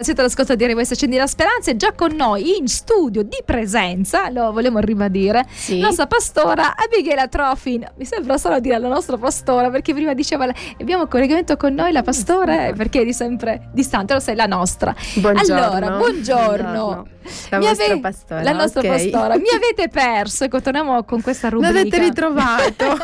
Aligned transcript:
Siete 0.00 0.20
all'ascolto 0.20 0.54
di 0.54 0.62
Arrivo 0.62 0.78
e 0.78 0.86
Accendi 0.88 1.16
la 1.16 1.26
Speranza 1.26 1.72
e 1.72 1.76
già 1.76 1.90
con 1.92 2.14
noi 2.14 2.56
in 2.56 2.68
studio 2.68 3.24
di 3.24 3.42
presenza, 3.44 4.30
lo 4.30 4.52
vogliamo 4.52 4.78
ribadire, 4.78 5.44
sì. 5.50 5.80
la 5.80 5.86
nostra 5.86 6.06
pastora 6.06 6.76
Abigail 6.76 7.28
Trofin. 7.28 7.84
Mi 7.96 8.04
sembra 8.04 8.38
solo 8.38 8.60
dire 8.60 8.78
la 8.78 8.86
nostra 8.86 9.16
pastora 9.16 9.70
perché 9.70 9.92
prima 9.94 10.14
diceva 10.14 10.46
abbiamo 10.78 11.02
un 11.02 11.08
collegamento 11.08 11.56
con 11.56 11.74
noi 11.74 11.90
la 11.90 12.04
pastora 12.04 12.72
perché 12.74 13.00
è 13.00 13.04
di 13.04 13.12
sempre 13.12 13.70
distante, 13.72 14.14
lo 14.14 14.20
sai, 14.20 14.36
la 14.36 14.46
nostra. 14.46 14.94
Buongiorno. 15.14 15.64
Allora, 15.64 15.96
buongiorno. 15.96 16.70
buongiorno. 16.70 17.06
La 17.50 17.58
vostra 17.58 17.84
ave- 17.86 18.00
pastora. 18.00 18.42
La 18.42 18.52
nostra 18.52 18.80
okay. 18.80 19.10
pastora. 19.10 19.36
Mi 19.36 19.48
avete 19.54 19.88
perso, 19.88 20.44
ecco, 20.44 20.60
torniamo 20.60 21.02
con 21.04 21.20
questa 21.20 21.48
rubrica. 21.48 21.72
Mi 21.72 21.80
avete 21.80 21.98
ritrovato. 21.98 22.96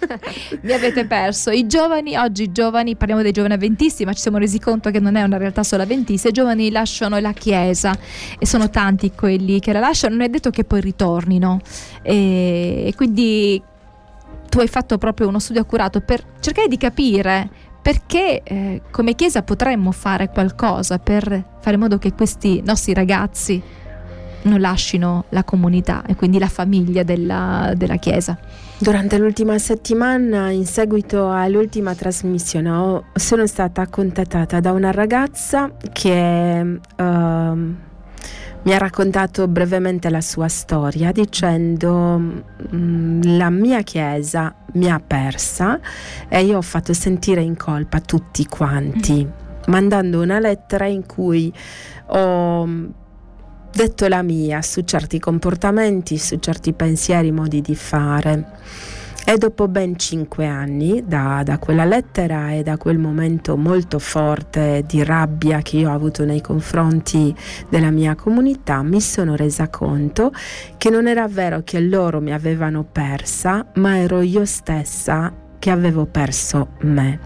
Mi 0.62 0.72
avete 0.72 1.06
perso. 1.06 1.50
I 1.50 1.66
giovani, 1.66 2.16
oggi 2.16 2.44
i 2.44 2.52
giovani, 2.52 2.96
parliamo 2.96 3.22
dei 3.22 3.32
giovani 3.32 3.54
avventisti, 3.54 4.04
ma 4.04 4.12
ci 4.12 4.20
siamo 4.20 4.38
resi 4.38 4.58
conto 4.58 4.90
che 4.90 5.00
non 5.00 5.16
è 5.16 5.22
una 5.22 5.36
realtà 5.36 5.62
solo 5.62 5.82
avventista. 5.82 6.28
I 6.28 6.32
giovani 6.32 6.70
lasciano 6.70 7.18
la 7.18 7.32
Chiesa 7.32 7.96
e 8.38 8.46
sono 8.46 8.70
tanti 8.70 9.12
quelli 9.12 9.60
che 9.60 9.72
la 9.72 9.80
lasciano, 9.80 10.16
non 10.16 10.24
è 10.24 10.28
detto 10.28 10.50
che 10.50 10.64
poi 10.64 10.80
ritornino. 10.80 11.60
E 12.02 12.92
quindi 12.96 13.62
tu 14.48 14.60
hai 14.60 14.68
fatto 14.68 14.98
proprio 14.98 15.28
uno 15.28 15.38
studio 15.38 15.60
accurato 15.60 16.00
per 16.00 16.24
cercare 16.40 16.68
di 16.68 16.76
capire 16.76 17.48
perché 17.80 18.42
eh, 18.42 18.82
come 18.90 19.14
Chiesa 19.14 19.42
potremmo 19.42 19.92
fare 19.92 20.28
qualcosa 20.28 20.98
per 20.98 21.22
fare 21.60 21.74
in 21.74 21.80
modo 21.80 21.98
che 21.98 22.12
questi 22.12 22.62
nostri 22.64 22.94
ragazzi 22.94 23.62
non 24.42 24.60
lasciano 24.60 25.24
la 25.30 25.44
comunità 25.44 26.04
e 26.06 26.14
quindi 26.14 26.38
la 26.38 26.48
famiglia 26.48 27.02
della, 27.02 27.72
della 27.76 27.96
Chiesa. 27.96 28.38
Durante 28.78 29.18
l'ultima 29.18 29.58
settimana, 29.58 30.50
in 30.50 30.64
seguito 30.64 31.30
all'ultima 31.30 31.94
trasmissione, 31.94 33.02
sono 33.14 33.46
stata 33.46 33.86
contattata 33.88 34.60
da 34.60 34.72
una 34.72 34.90
ragazza 34.90 35.72
che... 35.92 36.78
Uh, 36.96 37.86
mi 38.62 38.74
ha 38.74 38.78
raccontato 38.78 39.46
brevemente 39.48 40.10
la 40.10 40.20
sua 40.20 40.48
storia 40.48 41.12
dicendo 41.12 42.18
mm, 42.18 43.36
la 43.36 43.50
mia 43.50 43.82
chiesa 43.82 44.54
mi 44.72 44.90
ha 44.90 45.00
persa 45.00 45.80
e 46.28 46.44
io 46.44 46.58
ho 46.58 46.62
fatto 46.62 46.92
sentire 46.92 47.40
in 47.40 47.56
colpa 47.56 48.00
tutti 48.00 48.44
quanti, 48.46 49.24
mm. 49.24 49.30
mandando 49.66 50.20
una 50.20 50.38
lettera 50.38 50.86
in 50.86 51.06
cui 51.06 51.52
ho 52.06 52.68
detto 53.72 54.08
la 54.08 54.22
mia 54.22 54.60
su 54.62 54.82
certi 54.82 55.18
comportamenti, 55.18 56.18
su 56.18 56.38
certi 56.38 56.72
pensieri, 56.72 57.30
modi 57.30 57.60
di 57.60 57.74
fare. 57.74 58.46
E 59.28 59.36
dopo 59.36 59.68
ben 59.68 59.98
cinque 59.98 60.46
anni 60.46 61.04
da, 61.06 61.42
da, 61.44 61.58
quella 61.58 61.84
lettera 61.84 62.52
e 62.52 62.62
da 62.62 62.78
quel 62.78 62.96
momento 62.96 63.58
molto 63.58 63.98
forte 63.98 64.84
di 64.86 65.04
rabbia 65.04 65.60
che 65.60 65.76
io 65.76 65.90
ho 65.90 65.92
avuto 65.92 66.24
nei 66.24 66.40
confronti 66.40 67.36
della 67.68 67.90
mia 67.90 68.14
comunità, 68.14 68.80
mi 68.80 69.02
sono 69.02 69.36
resa 69.36 69.68
conto 69.68 70.32
che 70.78 70.88
non 70.88 71.06
era 71.06 71.28
vero 71.28 71.60
che 71.62 71.78
loro 71.78 72.22
mi 72.22 72.32
avevano 72.32 72.84
persa, 72.90 73.66
ma 73.74 73.98
ero 73.98 74.22
io 74.22 74.46
stessa 74.46 75.30
che 75.58 75.68
avevo 75.68 76.06
perso 76.06 76.68
me. 76.84 77.20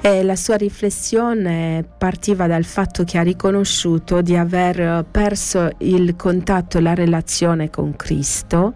E 0.00 0.22
la 0.22 0.36
sua 0.36 0.54
riflessione 0.54 1.84
partiva 1.98 2.46
dal 2.46 2.62
fatto 2.62 3.02
che 3.02 3.18
ha 3.18 3.22
riconosciuto 3.22 4.22
di 4.22 4.36
aver 4.36 5.04
perso 5.10 5.70
il 5.78 6.14
contatto 6.14 6.78
e 6.78 6.80
la 6.80 6.94
relazione 6.94 7.68
con 7.68 7.96
Cristo 7.96 8.74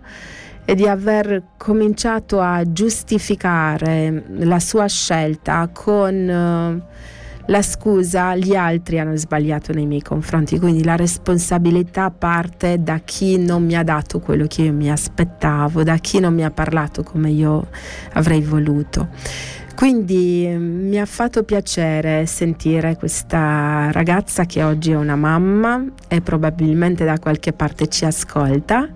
e 0.64 0.74
di 0.74 0.86
aver 0.86 1.42
cominciato 1.56 2.40
a 2.40 2.62
giustificare 2.70 4.24
la 4.38 4.58
sua 4.58 4.86
scelta 4.86 5.68
con 5.72 6.14
uh, 6.14 6.92
la 7.46 7.60
scusa 7.60 8.34
gli 8.36 8.54
altri 8.54 8.98
hanno 8.98 9.16
sbagliato 9.16 9.72
nei 9.72 9.84
miei 9.84 10.00
confronti, 10.00 10.58
quindi 10.58 10.82
la 10.82 10.96
responsabilità 10.96 12.10
parte 12.10 12.82
da 12.82 13.00
chi 13.04 13.36
non 13.36 13.64
mi 13.64 13.76
ha 13.76 13.82
dato 13.82 14.18
quello 14.18 14.46
che 14.46 14.62
io 14.62 14.72
mi 14.72 14.90
aspettavo, 14.90 15.82
da 15.82 15.96
chi 15.96 16.20
non 16.20 16.32
mi 16.32 16.42
ha 16.42 16.50
parlato 16.50 17.02
come 17.02 17.30
io 17.30 17.68
avrei 18.14 18.40
voluto. 18.40 19.08
Quindi 19.74 20.46
mm, 20.48 20.88
mi 20.88 21.00
ha 21.00 21.04
fatto 21.04 21.42
piacere 21.42 22.26
sentire 22.26 22.96
questa 22.96 23.90
ragazza 23.90 24.44
che 24.46 24.62
oggi 24.62 24.92
è 24.92 24.96
una 24.96 25.16
mamma 25.16 25.84
e 26.08 26.20
probabilmente 26.20 27.04
da 27.04 27.18
qualche 27.18 27.52
parte 27.52 27.88
ci 27.88 28.04
ascolta. 28.04 28.88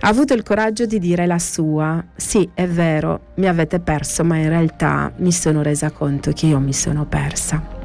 Ha 0.00 0.08
avuto 0.08 0.34
il 0.34 0.42
coraggio 0.42 0.86
di 0.86 0.98
dire 0.98 1.26
la 1.26 1.38
sua. 1.38 2.04
Sì, 2.14 2.48
è 2.54 2.66
vero, 2.66 3.32
mi 3.36 3.48
avete 3.48 3.80
perso, 3.80 4.22
ma 4.24 4.36
in 4.36 4.48
realtà 4.48 5.12
mi 5.16 5.32
sono 5.32 5.62
resa 5.62 5.90
conto 5.90 6.32
che 6.32 6.46
io 6.46 6.60
mi 6.60 6.72
sono 6.72 7.06
persa. 7.06 7.79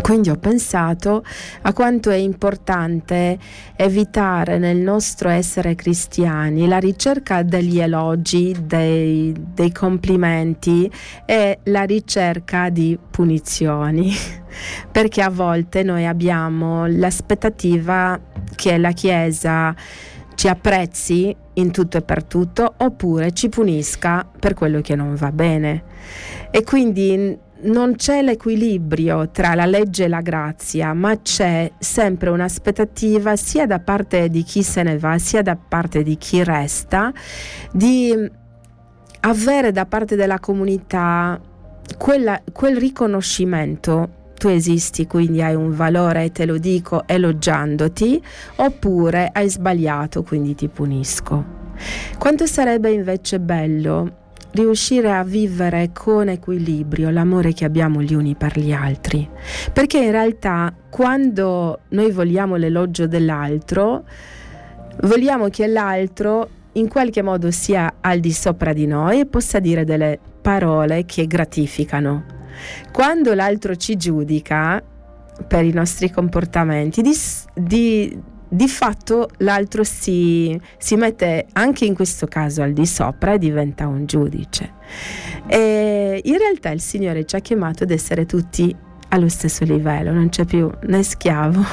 Quindi 0.00 0.30
ho 0.30 0.36
pensato 0.36 1.24
a 1.62 1.72
quanto 1.72 2.10
è 2.10 2.16
importante 2.16 3.38
evitare 3.74 4.58
nel 4.58 4.76
nostro 4.76 5.28
essere 5.28 5.74
cristiani 5.74 6.68
la 6.68 6.78
ricerca 6.78 7.42
degli 7.42 7.80
elogi, 7.80 8.54
dei, 8.60 9.34
dei 9.36 9.72
complimenti 9.72 10.90
e 11.24 11.58
la 11.64 11.82
ricerca 11.82 12.68
di 12.68 12.96
punizioni, 13.10 14.12
perché 14.92 15.22
a 15.22 15.30
volte 15.30 15.82
noi 15.82 16.06
abbiamo 16.06 16.86
l'aspettativa 16.86 18.18
che 18.54 18.78
la 18.78 18.92
Chiesa 18.92 19.74
ci 20.36 20.48
apprezzi 20.48 21.34
in 21.54 21.70
tutto 21.72 21.96
e 21.96 22.02
per 22.02 22.22
tutto 22.22 22.74
oppure 22.76 23.32
ci 23.32 23.48
punisca 23.48 24.28
per 24.38 24.54
quello 24.54 24.80
che 24.82 24.94
non 24.94 25.14
va 25.14 25.32
bene. 25.32 25.82
E 26.50 26.62
quindi 26.62 27.44
non 27.62 27.96
c'è 27.96 28.22
l'equilibrio 28.22 29.30
tra 29.30 29.54
la 29.54 29.64
legge 29.64 30.04
e 30.04 30.08
la 30.08 30.20
grazia, 30.20 30.92
ma 30.92 31.20
c'è 31.20 31.70
sempre 31.78 32.30
un'aspettativa 32.30 33.36
sia 33.36 33.66
da 33.66 33.78
parte 33.78 34.28
di 34.28 34.42
chi 34.42 34.62
se 34.62 34.82
ne 34.82 34.98
va, 34.98 35.18
sia 35.18 35.42
da 35.42 35.56
parte 35.56 36.02
di 36.02 36.16
chi 36.16 36.44
resta, 36.44 37.12
di 37.72 38.14
avere 39.20 39.72
da 39.72 39.86
parte 39.86 40.16
della 40.16 40.38
comunità 40.38 41.40
quella, 41.96 42.40
quel 42.52 42.76
riconoscimento. 42.76 44.24
Tu 44.36 44.48
esisti, 44.48 45.06
quindi 45.06 45.40
hai 45.40 45.54
un 45.54 45.74
valore 45.74 46.24
e 46.24 46.30
te 46.30 46.44
lo 46.44 46.58
dico 46.58 47.04
elogiandoti, 47.06 48.22
oppure 48.56 49.30
hai 49.32 49.48
sbagliato, 49.48 50.22
quindi 50.22 50.54
ti 50.54 50.68
punisco. 50.68 51.42
Quanto 52.18 52.44
sarebbe 52.44 52.90
invece 52.90 53.40
bello 53.40 54.24
riuscire 54.56 55.12
a 55.12 55.22
vivere 55.22 55.90
con 55.92 56.28
equilibrio 56.28 57.10
l'amore 57.10 57.52
che 57.52 57.64
abbiamo 57.64 58.02
gli 58.02 58.14
uni 58.14 58.34
per 58.34 58.58
gli 58.58 58.72
altri. 58.72 59.28
Perché 59.72 59.98
in 59.98 60.10
realtà 60.10 60.74
quando 60.90 61.80
noi 61.90 62.10
vogliamo 62.10 62.56
l'elogio 62.56 63.06
dell'altro, 63.06 64.04
vogliamo 65.02 65.48
che 65.48 65.66
l'altro 65.66 66.48
in 66.72 66.88
qualche 66.88 67.22
modo 67.22 67.50
sia 67.50 67.96
al 68.00 68.20
di 68.20 68.32
sopra 68.32 68.72
di 68.72 68.86
noi 68.86 69.20
e 69.20 69.26
possa 69.26 69.60
dire 69.60 69.84
delle 69.84 70.18
parole 70.42 71.04
che 71.04 71.26
gratificano. 71.26 72.24
Quando 72.92 73.34
l'altro 73.34 73.76
ci 73.76 73.96
giudica 73.96 74.82
per 75.46 75.64
i 75.64 75.72
nostri 75.72 76.10
comportamenti, 76.10 77.02
di, 77.02 77.14
di 77.54 78.18
di 78.48 78.68
fatto 78.68 79.28
l'altro 79.38 79.84
si, 79.84 80.58
si, 80.78 80.96
mette 80.96 81.46
anche 81.52 81.84
in 81.84 81.94
questo 81.94 82.26
caso 82.26 82.62
al 82.62 82.72
di 82.72 82.86
sopra 82.86 83.34
e 83.34 83.38
diventa 83.38 83.86
un 83.86 84.06
giudice. 84.06 84.72
E 85.46 86.20
in 86.24 86.38
realtà 86.38 86.70
il 86.70 86.80
Signore 86.80 87.24
ci 87.24 87.36
ha 87.36 87.40
chiamato 87.40 87.84
ad 87.84 87.90
essere 87.90 88.26
tutti 88.26 88.74
allo 89.08 89.28
stesso 89.28 89.64
livello, 89.64 90.12
non 90.12 90.28
c'è 90.28 90.44
più 90.44 90.70
né 90.82 91.02
schiavo, 91.02 91.64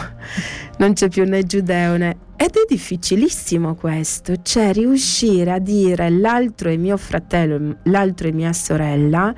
non 0.77 0.93
c'è 0.93 1.09
più 1.09 1.25
né 1.25 1.43
giudeo 1.43 1.97
né 1.97 2.17
ed 2.35 2.55
è 2.55 2.65
difficilissimo 2.67 3.75
questo, 3.75 4.41
cioè 4.41 4.73
riuscire 4.73 5.51
a 5.51 5.59
dire 5.59 6.09
l'altro 6.09 6.69
è 6.69 6.75
mio 6.75 6.97
fratello, 6.97 7.77
l'altro 7.83 8.27
è 8.27 8.31
mia 8.31 8.51
sorella 8.51 9.33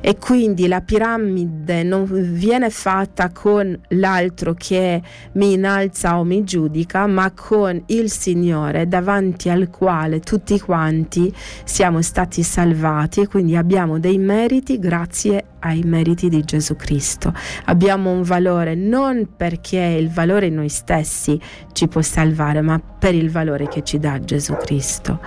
e 0.00 0.18
quindi 0.18 0.66
la 0.66 0.82
piramide 0.82 1.82
non 1.82 2.04
viene 2.04 2.68
fatta 2.68 3.30
con 3.30 3.74
l'altro 3.90 4.52
che 4.54 5.00
mi 5.32 5.52
innalza 5.52 6.18
o 6.18 6.24
mi 6.24 6.44
giudica, 6.44 7.06
ma 7.06 7.30
con 7.30 7.80
il 7.86 8.10
Signore 8.10 8.86
davanti 8.86 9.48
al 9.48 9.70
quale 9.70 10.20
tutti 10.20 10.60
quanti 10.60 11.32
siamo 11.64 12.02
stati 12.02 12.42
salvati 12.42 13.20
e 13.22 13.28
quindi 13.28 13.56
abbiamo 13.56 13.98
dei 13.98 14.18
meriti 14.18 14.78
grazie 14.78 15.46
ai 15.62 15.82
meriti 15.84 16.28
di 16.28 16.42
Gesù 16.42 16.76
Cristo. 16.76 17.32
Abbiamo 17.66 18.10
un 18.10 18.22
valore 18.22 18.74
non 18.74 19.28
perché 19.36 19.78
il 19.78 20.10
valore 20.10 20.46
in 20.46 20.54
noi 20.54 20.68
stessi 20.82 21.40
ci 21.72 21.86
può 21.86 22.02
salvare, 22.02 22.60
ma 22.60 22.78
per 22.80 23.14
il 23.14 23.30
valore 23.30 23.68
che 23.68 23.82
ci 23.82 23.98
dà 23.98 24.18
Gesù 24.18 24.54
Cristo. 24.54 25.20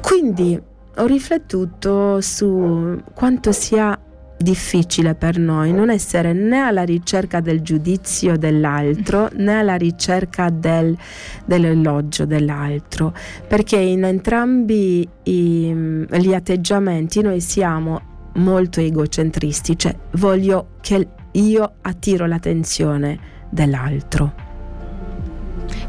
Quindi 0.00 0.60
ho 0.96 1.06
riflettuto 1.06 2.20
su 2.20 3.00
quanto 3.14 3.52
sia 3.52 3.98
difficile 4.36 5.14
per 5.14 5.38
noi 5.38 5.70
non 5.70 5.90
essere 5.90 6.32
né 6.32 6.60
alla 6.60 6.82
ricerca 6.82 7.40
del 7.40 7.60
giudizio 7.60 8.38
dell'altro 8.38 9.28
né 9.34 9.58
alla 9.58 9.76
ricerca 9.76 10.48
del, 10.48 10.96
dell'elogio 11.44 12.24
dell'altro, 12.24 13.14
perché 13.46 13.76
in 13.76 14.04
entrambi 14.04 15.06
i, 15.24 16.06
gli 16.10 16.34
atteggiamenti 16.34 17.20
noi 17.20 17.40
siamo 17.40 18.08
molto 18.34 18.80
egocentristi, 18.80 19.78
cioè 19.78 19.94
voglio 20.12 20.68
che 20.80 21.06
io 21.32 21.72
attiro 21.82 22.26
l'attenzione 22.26 23.18
dell'altro. 23.50 24.48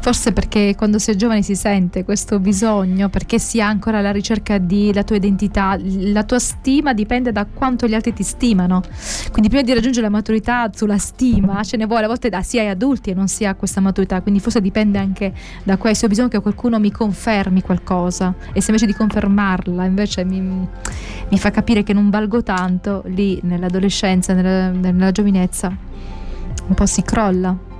Forse 0.02 0.32
perché 0.32 0.74
quando 0.76 0.98
si 0.98 1.12
è 1.12 1.14
giovani 1.14 1.44
si 1.44 1.54
sente 1.54 2.02
questo 2.02 2.40
bisogno, 2.40 3.08
perché 3.08 3.38
si 3.38 3.60
ha 3.60 3.68
ancora 3.68 4.00
la 4.00 4.10
ricerca 4.10 4.58
della 4.58 5.04
tua 5.04 5.14
identità, 5.14 5.78
la 5.80 6.24
tua 6.24 6.40
stima 6.40 6.92
dipende 6.92 7.30
da 7.30 7.46
quanto 7.46 7.86
gli 7.86 7.94
altri 7.94 8.12
ti 8.12 8.24
stimano. 8.24 8.82
Quindi 9.30 9.48
prima 9.48 9.62
di 9.62 9.72
raggiungere 9.72 10.06
la 10.06 10.10
maturità 10.10 10.68
sulla 10.74 10.98
stima 10.98 11.62
ce 11.62 11.76
ne 11.76 11.86
vuole 11.86 12.06
a 12.06 12.08
volte 12.08 12.30
da 12.30 12.42
sia 12.42 12.62
ai 12.62 12.68
adulti 12.70 13.10
e 13.10 13.14
non 13.14 13.28
si 13.28 13.44
ha 13.44 13.54
questa 13.54 13.80
maturità, 13.80 14.20
quindi 14.22 14.40
forse 14.40 14.60
dipende 14.60 14.98
anche 14.98 15.32
da 15.62 15.76
questo. 15.76 16.06
Ho 16.06 16.08
bisogno 16.08 16.26
che 16.26 16.40
qualcuno 16.40 16.80
mi 16.80 16.90
confermi 16.90 17.62
qualcosa 17.62 18.34
e 18.52 18.60
se 18.60 18.72
invece 18.72 18.86
di 18.86 18.94
confermarla 18.94 19.84
invece 19.84 20.24
mi, 20.24 20.40
mi 20.40 21.38
fa 21.38 21.52
capire 21.52 21.84
che 21.84 21.92
non 21.92 22.10
valgo 22.10 22.42
tanto, 22.42 23.04
lì 23.06 23.38
nell'adolescenza, 23.44 24.34
nella, 24.34 24.70
nella 24.70 25.12
giovinezza, 25.12 25.68
un 25.68 26.74
po' 26.74 26.86
si 26.86 27.02
crolla. 27.02 27.70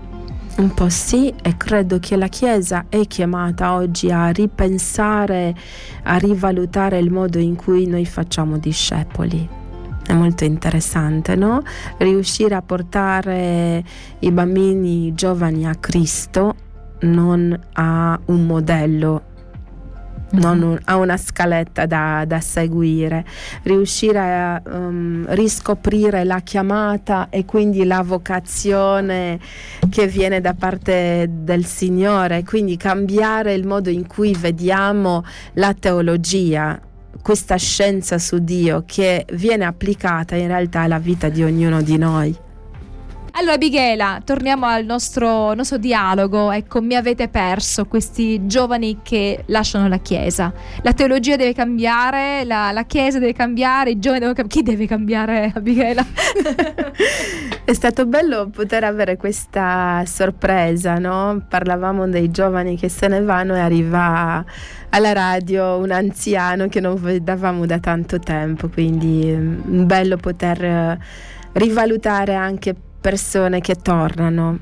Un 0.55 0.75
po' 0.75 0.91
sì, 0.91 1.33
e 1.43 1.57
credo 1.57 1.99
che 1.99 2.15
la 2.17 2.29
Chiesa 2.29 2.85
è 2.89 3.07
chiamata 3.07 3.73
oggi 3.75 4.11
a 4.11 4.29
ripensare, 4.29 5.55
a 6.05 6.17
rivalutare 6.19 6.99
il 6.99 7.11
modo 7.11 7.39
in 7.39 7.57
cui 7.57 7.87
noi 7.87 8.05
facciamo 8.05 8.59
discepoli. 8.59 9.49
È 10.07 10.13
molto 10.13 10.45
interessante, 10.45 11.37
no? 11.37 11.63
Riuscire 11.97 12.55
a 12.55 12.63
portare 12.63 13.83
i 14.21 14.31
bambini 14.31 15.15
giovani 15.15 15.67
a 15.67 15.75
Cristo, 15.75 16.55
non 17.01 17.59
a 17.73 18.21
un 18.27 18.47
modello 18.47 19.23
non 20.33 20.79
ha 20.85 20.97
una 20.97 21.17
scaletta 21.17 21.87
da, 21.87 22.25
da 22.27 22.41
seguire, 22.41 23.25
riuscire 23.63 24.19
a 24.19 24.63
um, 24.65 25.25
riscoprire 25.29 26.25
la 26.25 26.41
chiamata 26.41 27.29
e 27.31 27.45
quindi 27.45 27.85
la 27.85 28.03
vocazione 28.03 29.39
che 29.91 30.07
viene 30.07 30.41
da 30.41 30.55
parte 30.55 31.29
del 31.31 31.65
Signore, 31.65 32.45
quindi 32.45 32.77
cambiare 32.77 33.55
il 33.55 33.67
modo 33.67 33.91
in 33.91 34.07
cui 34.07 34.35
vediamo 34.39 35.25
la 35.55 35.75
teologia, 35.75 36.81
questa 37.23 37.57
scienza 37.57 38.19
su 38.19 38.39
Dio 38.39 38.85
che 38.87 39.27
viene 39.33 39.65
applicata 39.65 40.35
in 40.35 40.49
realtà 40.49 40.81
alla 40.81 40.99
vita 40.99 41.29
di 41.29 41.43
ognuno 41.43 41.83
di 41.83 41.99
noi. 41.99 42.51
Allora, 43.35 43.57
Michela, 43.57 44.21
torniamo 44.23 44.67
al 44.67 44.85
nostro, 44.85 45.55
nostro, 45.55 45.79
dialogo. 45.79 46.51
Ecco, 46.51 46.83
mi 46.83 46.95
avete 46.95 47.29
perso 47.29 47.87
questi 47.87 48.47
giovani 48.47 48.99
che 49.03 49.45
lasciano 49.47 49.89
la 49.89 49.97
Chiesa. 49.97 50.53
La 50.83 50.93
teologia 50.93 51.37
deve 51.37 51.55
cambiare, 51.55 52.45
la, 52.45 52.73
la 52.73 52.85
Chiesa 52.85 53.19
deve 53.19 53.33
cambiare, 53.33 53.93
i 53.93 53.99
giovani 53.99 54.21
devono 54.21 54.37
cambiare. 54.37 54.63
Chi 54.63 54.71
deve 54.71 54.87
cambiare, 54.87 55.53
Michela? 55.65 56.05
È 57.65 57.73
stato 57.73 58.05
bello 58.05 58.51
poter 58.51 58.85
avere 58.85 59.17
questa 59.17 60.03
sorpresa, 60.05 60.97
no? 60.97 61.43
Parlavamo 61.49 62.07
dei 62.09 62.31
giovani 62.31 62.77
che 62.77 62.91
se 62.91 63.09
ne 63.09 63.23
vanno 63.23 63.55
e 63.55 63.61
arriva 63.61 64.45
alla 64.91 65.13
radio 65.15 65.79
un 65.79 65.91
anziano 65.91 66.69
che 66.69 66.81
non 66.81 67.01
vedevamo 67.01 67.65
da 67.65 67.79
tanto 67.79 68.19
tempo, 68.19 68.69
quindi 68.69 69.35
mm, 69.35 69.87
bello 69.87 70.19
poter 70.19 70.99
rivalutare 71.53 72.35
anche 72.35 72.75
persone 73.03 73.61
che 73.61 73.75
tornano. 73.75 74.59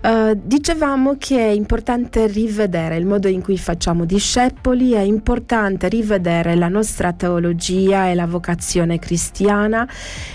Uh, 0.00 0.38
dicevamo 0.40 1.16
che 1.18 1.38
è 1.38 1.50
importante 1.50 2.26
rivedere 2.26 2.96
il 2.96 3.06
modo 3.06 3.26
in 3.26 3.40
cui 3.40 3.58
facciamo 3.58 4.04
discepoli, 4.04 4.92
è 4.92 5.00
importante 5.00 5.88
rivedere 5.88 6.54
la 6.54 6.68
nostra 6.68 7.12
teologia 7.12 8.08
e 8.08 8.14
la 8.14 8.26
vocazione 8.26 8.98
cristiana 8.98 9.88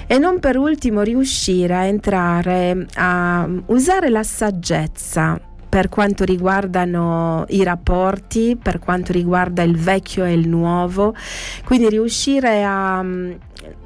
e 0.07 0.18
non 0.18 0.40
per 0.40 0.57
ultimo 0.57 1.01
riuscire 1.01 1.75
a 1.75 1.84
entrare 1.86 2.88
a 2.95 3.48
usare 3.68 4.10
la 4.10 4.24
saggezza 4.24 5.40
per 5.74 5.90
quanto 5.90 6.24
riguardano 6.24 7.46
i 7.48 7.64
rapporti, 7.64 8.56
per 8.62 8.78
quanto 8.78 9.12
riguarda 9.12 9.64
il 9.64 9.75
vecchio 9.75 10.24
e 10.24 10.31
il 10.31 10.48
nuovo, 10.48 11.16
quindi 11.66 11.90
riuscire 11.90 12.64
a 12.64 13.02
mm, 13.02 13.31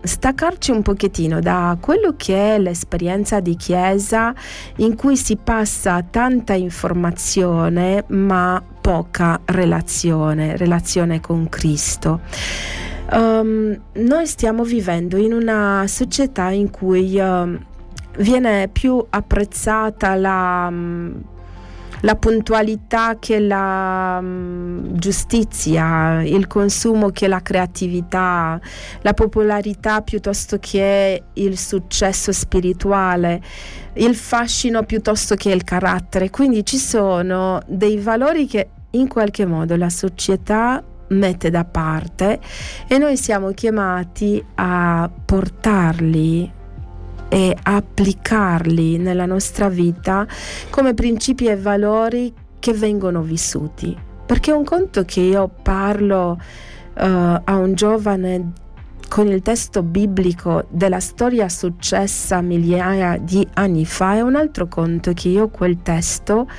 staccarci 0.01 0.71
un 0.71 0.81
pochettino 0.81 1.39
da 1.39 1.77
quello 1.79 2.15
che 2.17 2.55
è 2.55 2.59
l'esperienza 2.59 3.39
di 3.39 3.55
chiesa 3.55 4.35
in 4.77 4.97
cui 4.97 5.15
si 5.15 5.37
passa 5.37 6.03
tanta 6.03 6.55
informazione 6.55 8.03
ma 8.07 8.61
poca 8.81 9.39
relazione, 9.45 10.57
relazione 10.57 11.21
con 11.21 11.47
Cristo. 11.47 12.19
Um, 13.13 13.79
noi 13.93 14.27
stiamo 14.27 14.65
vivendo 14.65 15.15
in 15.15 15.31
una 15.31 15.85
società 15.87 16.49
in 16.49 16.69
cui 16.69 17.17
uh, 17.17 17.57
viene 18.17 18.67
più 18.67 19.01
apprezzata 19.09 20.15
la 20.15 20.67
um, 20.69 21.23
la 22.01 22.15
puntualità 22.15 23.17
che 23.19 23.39
la 23.39 24.17
um, 24.21 24.95
giustizia, 24.97 26.21
il 26.23 26.47
consumo 26.47 27.09
che 27.09 27.27
la 27.27 27.41
creatività, 27.41 28.59
la 29.01 29.13
popolarità 29.13 30.01
piuttosto 30.01 30.57
che 30.59 31.23
il 31.33 31.57
successo 31.57 32.31
spirituale, 32.31 33.41
il 33.93 34.15
fascino 34.15 34.83
piuttosto 34.83 35.35
che 35.35 35.49
il 35.49 35.63
carattere. 35.63 36.29
Quindi 36.29 36.65
ci 36.65 36.77
sono 36.77 37.61
dei 37.65 37.97
valori 37.97 38.45
che 38.45 38.69
in 38.91 39.07
qualche 39.07 39.45
modo 39.45 39.75
la 39.75 39.89
società 39.89 40.83
mette 41.09 41.49
da 41.49 41.63
parte 41.63 42.39
e 42.87 42.97
noi 42.97 43.17
siamo 43.17 43.51
chiamati 43.51 44.43
a 44.55 45.09
portarli 45.25 46.56
e 47.29 47.55
applicarli 47.61 48.97
nella 48.97 49.25
nostra 49.25 49.69
vita 49.69 50.25
come 50.69 50.93
principi 50.93 51.47
e 51.47 51.57
valori 51.57 52.33
che 52.59 52.73
vengono 52.73 53.21
vissuti. 53.21 53.95
Perché 54.25 54.51
un 54.51 54.63
conto 54.63 55.05
che 55.05 55.21
io 55.21 55.49
parlo 55.61 56.31
uh, 56.31 57.01
a 57.43 57.57
un 57.57 57.73
giovane 57.75 58.51
con 59.07 59.27
il 59.27 59.41
testo 59.41 59.83
biblico 59.83 60.65
della 60.69 60.99
storia 60.99 61.47
successa 61.47 62.41
migliaia 62.41 63.17
di 63.17 63.47
anni 63.53 63.85
fa 63.85 64.15
è 64.15 64.21
un 64.21 64.35
altro 64.35 64.67
conto 64.67 65.13
che 65.13 65.29
io 65.29 65.47
quel 65.47 65.81
testo, 65.81 66.49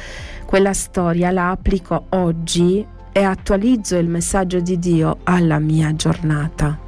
quella 0.46 0.72
storia 0.72 1.30
la 1.30 1.50
applico 1.50 2.06
oggi 2.10 2.86
e 3.12 3.22
attualizzo 3.22 3.96
il 3.96 4.08
messaggio 4.08 4.60
di 4.60 4.78
Dio 4.78 5.18
alla 5.24 5.58
mia 5.58 5.94
giornata 5.94 6.86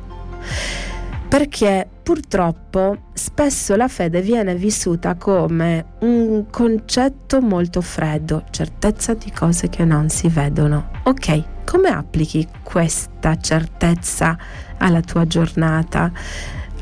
perché 1.31 1.89
purtroppo 2.11 3.03
spesso 3.13 3.77
la 3.77 3.87
fede 3.87 4.21
viene 4.21 4.57
vissuta 4.57 5.15
come 5.15 5.93
un 6.01 6.47
concetto 6.51 7.41
molto 7.41 7.81
freddo, 7.81 8.47
certezza 8.51 9.15
di 9.15 9.31
cose 9.31 9.69
che 9.69 9.85
non 9.85 10.09
si 10.09 10.27
vedono. 10.27 10.91
Ok, 11.05 11.65
come 11.65 11.89
applichi 11.89 12.49
questa 12.65 13.37
certezza 13.37 14.37
alla 14.79 15.03
tua 15.03 15.25
giornata? 15.29 16.11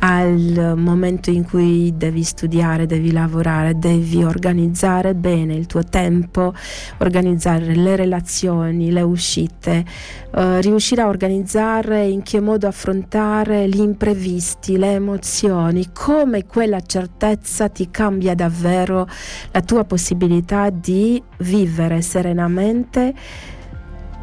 Al 0.00 0.74
momento 0.76 1.30
in 1.30 1.44
cui 1.44 1.92
devi 1.96 2.22
studiare, 2.22 2.86
devi 2.86 3.10
lavorare, 3.10 3.78
devi 3.78 4.22
organizzare 4.22 5.14
bene 5.14 5.54
il 5.54 5.66
tuo 5.66 5.82
tempo, 5.82 6.54
organizzare 6.98 7.74
le 7.74 7.96
relazioni, 7.96 8.92
le 8.92 9.02
uscite, 9.02 9.84
uh, 10.32 10.58
riuscire 10.60 11.02
a 11.02 11.08
organizzare 11.08 12.06
in 12.06 12.22
che 12.22 12.40
modo 12.40 12.66
affrontare 12.66 13.68
gli 13.68 13.80
imprevisti, 13.80 14.76
le 14.76 14.92
emozioni, 14.92 15.90
come 15.92 16.46
quella 16.46 16.80
certezza 16.80 17.68
ti 17.68 17.90
cambia 17.90 18.34
davvero 18.34 19.08
la 19.50 19.60
tua 19.62 19.84
possibilità 19.84 20.70
di 20.70 21.20
vivere 21.38 22.02
serenamente 22.02 23.14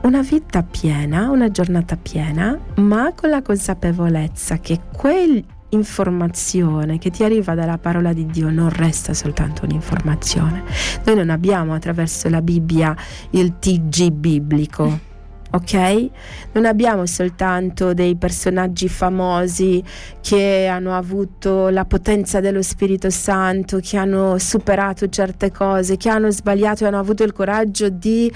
una 0.03 0.21
vita 0.21 0.61
piena, 0.61 1.31
una 1.31 1.49
giornata 1.49 1.97
piena, 1.97 2.57
ma 2.75 3.11
con 3.15 3.29
la 3.29 3.41
consapevolezza 3.41 4.59
che 4.59 4.79
quel 4.95 5.43
informazione 5.75 6.97
che 6.97 7.11
ti 7.11 7.23
arriva 7.23 7.53
dalla 7.53 7.77
parola 7.77 8.13
di 8.13 8.25
Dio 8.25 8.49
non 8.49 8.69
resta 8.69 9.13
soltanto 9.13 9.65
un'informazione. 9.65 10.63
Noi 11.05 11.15
non 11.15 11.29
abbiamo 11.29 11.73
attraverso 11.73 12.27
la 12.29 12.41
Bibbia 12.41 12.95
il 13.31 13.59
TG 13.59 14.11
biblico 14.11 15.13
ok? 15.55 16.09
Non 16.53 16.65
abbiamo 16.65 17.05
soltanto 17.05 17.93
dei 17.93 18.15
personaggi 18.15 18.87
famosi 18.87 19.83
che 20.21 20.67
hanno 20.67 20.95
avuto 20.95 21.69
la 21.69 21.85
potenza 21.85 22.39
dello 22.39 22.61
Spirito 22.61 23.09
Santo, 23.09 23.79
che 23.79 23.97
hanno 23.97 24.37
superato 24.37 25.07
certe 25.09 25.51
cose, 25.51 25.97
che 25.97 26.09
hanno 26.09 26.31
sbagliato 26.31 26.83
e 26.83 26.87
hanno 26.87 26.99
avuto 26.99 27.23
il 27.23 27.33
coraggio 27.33 27.89
di 27.89 28.31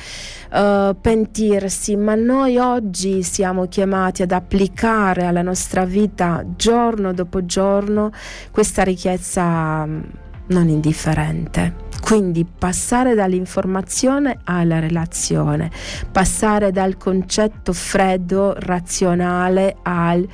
uh, 0.51 0.95
pentirsi, 0.99 1.95
ma 1.95 2.15
noi 2.15 2.57
oggi 2.57 3.23
siamo 3.23 3.67
chiamati 3.67 4.21
ad 4.21 4.31
applicare 4.31 5.25
alla 5.25 5.41
nostra 5.41 5.85
vita 5.85 6.43
giorno 6.55 7.13
dopo 7.13 7.45
giorno 7.45 8.11
questa 8.51 8.83
ricchezza 8.83 10.27
non 10.49 10.67
indifferente. 10.67 11.87
Quindi 12.01 12.45
passare 12.45 13.13
dall'informazione 13.13 14.39
alla 14.45 14.79
relazione, 14.79 15.69
passare 16.11 16.71
dal 16.71 16.97
concetto 16.97 17.73
freddo, 17.73 18.55
razionale 18.57 19.77
al 19.83 20.27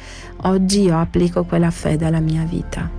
oggi 0.43 0.81
io 0.83 0.97
applico 0.97 1.43
quella 1.43 1.71
fede 1.71 2.05
alla 2.05 2.19
mia 2.19 2.43
vita. 2.43 2.89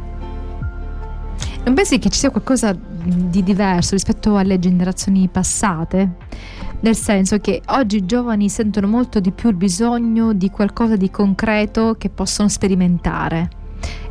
Non 1.65 1.75
pensi 1.75 1.99
che 1.99 2.11
ci 2.11 2.19
sia 2.19 2.31
qualcosa 2.31 2.77
di 2.79 3.43
diverso 3.43 3.93
rispetto 3.95 4.37
alle 4.37 4.59
generazioni 4.59 5.29
passate? 5.29 6.11
Nel 6.81 6.97
senso 6.97 7.39
che 7.39 7.63
oggi 7.69 7.97
i 7.97 8.07
giovani 8.07 8.49
sentono 8.49 8.87
molto 8.87 9.21
di 9.21 9.33
più 9.33 9.49
il 9.49 9.57
bisogno 9.57 10.33
di 10.33 10.51
qualcosa 10.51 10.97
di 10.97 11.11
concreto 11.11 11.95
che 11.97 12.11
possono 12.11 12.49
sperimentare. 12.49 13.56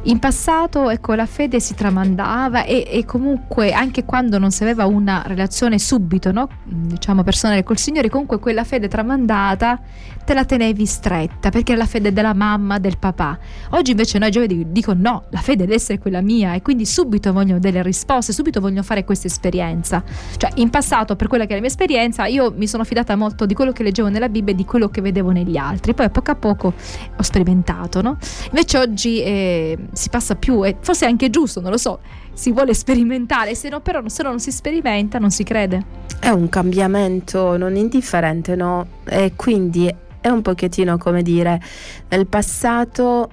In 0.08 0.20
passato 0.20 0.92
ecco, 0.92 1.16
la 1.16 1.26
fede 1.26 1.60
si 1.60 1.74
tramandava 1.74 2.64
e, 2.64 2.86
e, 2.88 3.06
comunque 3.06 3.72
anche 3.72 4.06
quando 4.06 4.38
non 4.38 4.52
si 4.52 4.62
aveva 4.62 4.86
una 4.86 5.24
relazione 5.26 5.80
subito, 5.80 6.32
no? 6.32 6.48
diciamo 6.64 7.24
personale 7.24 7.64
col 7.64 7.80
Signore, 7.80 8.08
comunque 8.10 8.38
quella 8.38 8.64
fede 8.64 8.88
tramandata 8.88 9.80
te 10.24 10.34
la 10.36 10.46
tenevi 10.46 10.86
stretta 10.86 11.50
perché 11.50 11.72
era 11.72 11.82
la 11.82 11.88
fede 11.88 12.14
della 12.14 12.36
mamma, 12.36 12.78
del 12.78 13.00
papà. 13.00 13.38
Oggi 13.72 13.92
invece 13.92 14.20
noi 14.20 14.30
giovani 14.30 14.72
dicono 14.72 15.00
no, 15.02 15.24
la 15.30 15.40
fede 15.40 15.64
deve 15.64 15.76
essere 15.76 15.98
quella 15.98 16.22
mia 16.22 16.54
e 16.54 16.62
quindi 16.62 16.86
subito 16.86 17.34
vogliono 17.34 17.60
delle 17.60 17.82
risposte, 17.82 18.32
subito 18.32 18.60
vogliono 18.60 18.84
fare 18.84 19.04
questa 19.06 19.26
esperienza. 19.26 20.04
Cioè 20.38 20.52
in 20.56 20.70
passato 20.70 21.16
per 21.16 21.28
quella 21.28 21.46
che 21.46 21.52
è 21.52 21.56
la 21.56 21.62
mia 21.62 21.70
esperienza 21.70 22.28
io 22.28 22.54
mi 22.56 22.68
sono 22.68 22.84
fidata 22.84 23.16
molto 23.16 23.48
di 23.48 23.56
quello 23.56 23.72
che 23.72 23.82
leggevo 23.82 24.10
nella 24.10 24.30
Bibbia 24.30 24.54
e 24.54 24.56
di 24.56 24.66
quello 24.66 24.88
che 24.90 25.02
vedevo 25.02 25.32
negli 25.32 25.58
altri, 25.58 25.96
poi 25.96 26.06
a 26.06 26.10
poco 26.10 26.30
a 26.30 26.36
poco 26.36 26.74
ho 27.16 27.24
sperimentato, 27.24 28.04
no? 28.04 28.18
Invece 28.52 28.78
oggi... 28.78 29.22
Eh, 29.24 29.78
si 29.96 30.10
passa 30.10 30.36
più 30.36 30.64
e 30.66 30.76
forse 30.80 31.06
è 31.06 31.10
anche 31.10 31.30
giusto, 31.30 31.62
non 31.62 31.72
lo 31.72 31.78
so, 31.78 32.00
si 32.34 32.52
vuole 32.52 32.74
sperimentare, 32.74 33.56
se 33.56 33.70
no 33.70 33.80
però 33.80 34.02
se 34.08 34.24
no 34.24 34.30
non 34.30 34.40
si 34.40 34.52
sperimenta 34.52 35.20
non 35.20 35.32
si 35.32 35.44
crede. 35.44 36.04
È 36.20 36.30
un 36.30 36.50
cambiamento 36.50 37.58
non 37.58 37.76
indifferente, 37.76 38.56
no? 38.56 38.86
E 39.06 39.34
quindi 39.36 39.94
è 40.22 40.28
un 40.28 40.42
pochettino 40.42 40.98
come 40.98 41.22
dire, 41.22 41.62
nel 42.10 42.28
passato 42.28 43.30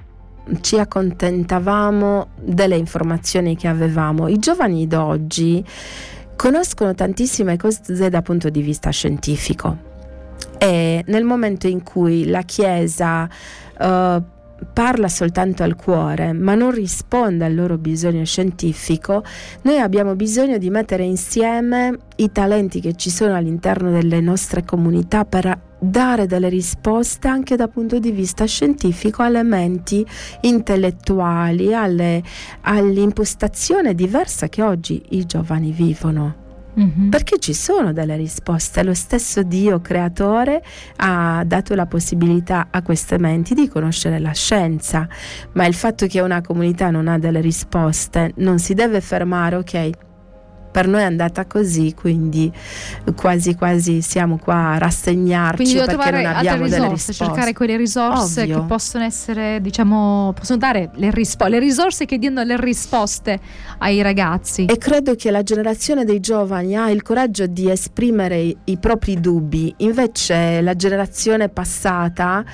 ci 0.60 0.78
accontentavamo 0.78 2.28
delle 2.40 2.76
informazioni 2.76 3.56
che 3.56 3.68
avevamo. 3.68 4.28
I 4.28 4.38
giovani 4.38 4.86
d'oggi 4.86 5.64
conoscono 6.36 6.94
tantissime 6.94 7.56
cose 7.56 8.08
dal 8.08 8.22
punto 8.22 8.50
di 8.50 8.62
vista 8.62 8.90
scientifico 8.90 9.90
e 10.58 11.02
nel 11.06 11.24
momento 11.24 11.66
in 11.66 11.82
cui 11.82 12.26
la 12.26 12.42
Chiesa 12.42 13.28
uh, 13.78 14.22
parla 14.72 15.08
soltanto 15.08 15.62
al 15.62 15.76
cuore, 15.76 16.32
ma 16.32 16.54
non 16.54 16.70
risponde 16.70 17.44
al 17.44 17.54
loro 17.54 17.78
bisogno 17.78 18.24
scientifico, 18.24 19.22
noi 19.62 19.78
abbiamo 19.78 20.14
bisogno 20.14 20.58
di 20.58 20.70
mettere 20.70 21.04
insieme 21.04 21.98
i 22.16 22.30
talenti 22.32 22.80
che 22.80 22.94
ci 22.94 23.10
sono 23.10 23.34
all'interno 23.34 23.90
delle 23.90 24.20
nostre 24.20 24.64
comunità 24.64 25.24
per 25.24 25.70
dare 25.78 26.26
delle 26.26 26.48
risposte 26.48 27.26
anche 27.26 27.56
dal 27.56 27.70
punto 27.70 27.98
di 27.98 28.12
vista 28.12 28.44
scientifico 28.44 29.22
alle 29.22 29.42
menti 29.42 30.06
intellettuali, 30.42 31.74
alle, 31.74 32.22
all'impostazione 32.60 33.94
diversa 33.94 34.48
che 34.48 34.62
oggi 34.62 35.02
i 35.10 35.26
giovani 35.26 35.72
vivono. 35.72 36.41
Mm-hmm. 36.78 37.10
Perché 37.10 37.38
ci 37.38 37.52
sono 37.52 37.92
delle 37.92 38.16
risposte, 38.16 38.82
lo 38.82 38.94
stesso 38.94 39.42
Dio 39.42 39.80
creatore 39.80 40.62
ha 40.96 41.44
dato 41.46 41.74
la 41.74 41.86
possibilità 41.86 42.68
a 42.70 42.82
queste 42.82 43.18
menti 43.18 43.54
di 43.54 43.68
conoscere 43.68 44.18
la 44.18 44.32
scienza, 44.32 45.06
ma 45.52 45.66
il 45.66 45.74
fatto 45.74 46.06
che 46.06 46.20
una 46.20 46.40
comunità 46.40 46.90
non 46.90 47.08
ha 47.08 47.18
delle 47.18 47.40
risposte 47.40 48.32
non 48.36 48.58
si 48.58 48.74
deve 48.74 49.00
fermare, 49.00 49.56
ok, 49.56 49.90
per 50.72 50.88
noi 50.88 51.02
è 51.02 51.04
andata 51.04 51.44
così, 51.44 51.94
quindi 51.94 52.50
quasi 53.14 53.54
quasi 53.54 54.00
siamo 54.00 54.38
qua 54.38 54.72
a 54.72 54.78
rassegnarci 54.78 55.76
perché 55.76 56.10
non 56.10 56.26
abbiamo 56.26 56.64
risorse, 56.64 56.80
delle 56.80 56.88
risposte. 56.88 57.24
cercare 57.24 57.52
quelle 57.52 57.76
risorse 57.76 58.42
Ovvio. 58.42 58.60
che 58.60 58.66
possono 58.66 59.04
essere, 59.04 59.60
diciamo, 59.60 60.32
possono 60.34 60.58
dare 60.58 60.90
le, 60.94 61.10
rispo- 61.10 61.46
le 61.46 61.58
risorse 61.58 62.06
che 62.06 62.18
diano 62.18 62.42
le 62.42 62.58
risposte 62.58 63.38
ai 63.78 64.00
ragazzi. 64.00 64.64
E 64.64 64.78
credo 64.78 65.14
che 65.14 65.30
la 65.30 65.42
generazione 65.42 66.04
dei 66.04 66.20
giovani 66.20 66.76
ha 66.76 66.90
il 66.90 67.02
coraggio 67.02 67.46
di 67.46 67.70
esprimere 67.70 68.38
i, 68.38 68.56
i 68.64 68.78
propri 68.78 69.20
dubbi, 69.20 69.74
invece 69.78 70.62
la 70.62 70.74
generazione 70.74 71.50
passata 71.50 72.44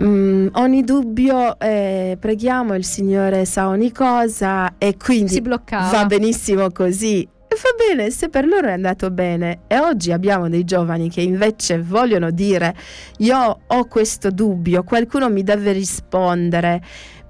Mm, 0.00 0.48
ogni 0.52 0.84
dubbio, 0.84 1.58
eh, 1.58 2.16
preghiamo 2.20 2.74
il 2.74 2.84
Signore 2.84 3.44
sa 3.44 3.66
ogni 3.66 3.90
cosa 3.90 4.74
e 4.78 4.96
quindi 4.96 5.40
va 5.90 6.06
benissimo 6.06 6.70
così. 6.70 7.22
E 7.22 7.56
va 7.56 7.94
bene, 7.94 8.10
se 8.10 8.28
per 8.28 8.46
loro 8.46 8.68
è 8.68 8.72
andato 8.72 9.10
bene. 9.10 9.62
E 9.66 9.78
oggi 9.80 10.12
abbiamo 10.12 10.48
dei 10.48 10.62
giovani 10.64 11.10
che 11.10 11.22
invece 11.22 11.82
vogliono 11.82 12.30
dire 12.30 12.76
io 13.18 13.60
ho 13.66 13.84
questo 13.86 14.30
dubbio, 14.30 14.84
qualcuno 14.84 15.28
mi 15.30 15.42
deve 15.42 15.72
rispondere 15.72 16.80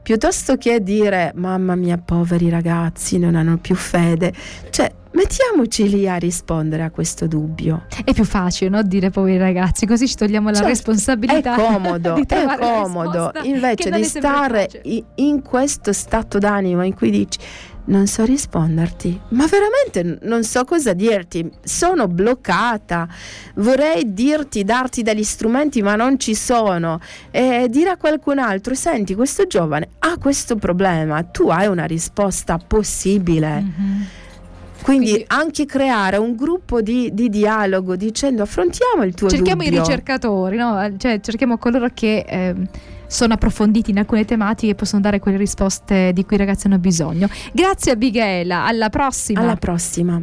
piuttosto 0.08 0.56
che 0.56 0.82
dire 0.82 1.32
mamma 1.34 1.74
mia 1.74 1.98
poveri 2.02 2.48
ragazzi 2.48 3.18
non 3.18 3.34
hanno 3.34 3.58
più 3.58 3.74
fede. 3.74 4.32
Cioè 4.70 4.90
mettiamoci 5.10 5.86
lì 5.86 6.08
a 6.08 6.16
rispondere 6.16 6.82
a 6.82 6.90
questo 6.90 7.26
dubbio. 7.26 7.84
È 8.06 8.14
più 8.14 8.24
facile 8.24 8.70
no? 8.70 8.82
dire 8.82 9.10
poveri 9.10 9.36
ragazzi 9.36 9.84
così 9.84 10.08
ci 10.08 10.14
togliamo 10.14 10.48
la 10.48 10.54
certo, 10.54 10.70
responsabilità 10.70 11.56
è 11.56 11.58
comodo 11.58 12.14
è 12.26 12.56
comodo. 12.58 13.32
invece 13.42 13.90
di 13.90 14.02
stare 14.02 14.70
in 15.16 15.42
questo 15.42 15.92
stato 15.92 16.38
d'animo 16.38 16.82
in 16.84 16.94
cui 16.94 17.10
dici 17.10 17.38
non 17.88 18.06
so 18.06 18.24
risponderti, 18.24 19.20
ma 19.30 19.46
veramente 19.46 20.26
non 20.26 20.44
so 20.44 20.64
cosa 20.64 20.92
dirti, 20.92 21.50
sono 21.62 22.06
bloccata, 22.06 23.08
vorrei 23.56 24.12
dirti, 24.12 24.64
darti 24.64 25.02
degli 25.02 25.24
strumenti 25.24 25.82
ma 25.82 25.96
non 25.96 26.18
ci 26.18 26.34
sono 26.34 27.00
e 27.30 27.66
dire 27.68 27.90
a 27.90 27.96
qualcun 27.96 28.38
altro, 28.38 28.74
senti 28.74 29.14
questo 29.14 29.46
giovane 29.46 29.88
ha 30.00 30.16
questo 30.18 30.56
problema, 30.56 31.22
tu 31.22 31.48
hai 31.48 31.66
una 31.66 31.84
risposta 31.84 32.58
possibile. 32.58 33.60
Mm-hmm. 33.60 34.02
Quindi, 34.82 35.10
Quindi, 35.10 35.24
anche 35.28 35.66
creare 35.66 36.18
un 36.18 36.36
gruppo 36.36 36.80
di, 36.80 37.10
di, 37.12 37.28
dialogo 37.28 37.96
dicendo 37.96 38.42
affrontiamo 38.42 39.02
il 39.02 39.12
tuo 39.12 39.28
cerchiamo. 39.28 39.60
Cerchiamo 39.60 39.76
i 39.76 39.84
ricercatori, 39.84 40.56
no? 40.56 40.96
cioè, 40.96 41.20
cerchiamo 41.20 41.58
coloro 41.58 41.88
che... 41.92 42.24
Eh, 42.26 42.54
sono 43.08 43.34
approfonditi 43.34 43.90
in 43.90 43.98
alcune 43.98 44.24
tematiche 44.24 44.72
e 44.72 44.74
possono 44.76 45.00
dare 45.00 45.18
quelle 45.18 45.36
risposte 45.36 46.12
di 46.12 46.24
cui 46.24 46.36
i 46.36 46.38
ragazzi 46.38 46.66
hanno 46.66 46.78
bisogno. 46.78 47.28
Grazie 47.52 47.92
Abigail, 47.92 48.50
alla 48.50 48.88
prossima. 48.88 49.40
Alla 49.40 49.56
prossima. 49.56 50.22